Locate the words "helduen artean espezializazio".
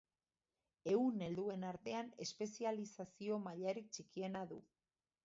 1.25-3.39